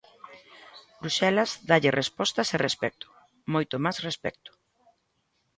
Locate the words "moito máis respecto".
3.53-4.49